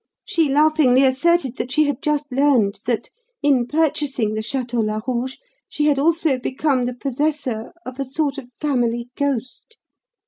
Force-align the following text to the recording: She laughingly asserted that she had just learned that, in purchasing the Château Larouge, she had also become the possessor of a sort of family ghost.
She 0.25 0.49
laughingly 0.49 1.03
asserted 1.05 1.57
that 1.57 1.71
she 1.71 1.83
had 1.83 2.01
just 2.01 2.31
learned 2.31 2.79
that, 2.87 3.11
in 3.43 3.67
purchasing 3.67 4.33
the 4.33 4.41
Château 4.41 4.83
Larouge, 4.83 5.37
she 5.69 5.85
had 5.85 5.99
also 5.99 6.39
become 6.39 6.85
the 6.85 6.95
possessor 6.95 7.71
of 7.85 7.99
a 7.99 8.05
sort 8.05 8.39
of 8.39 8.51
family 8.59 9.11
ghost. 9.15 9.77